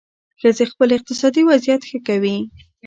[0.41, 2.37] ښځې خپل اقتصادي وضعیت ښه کوي.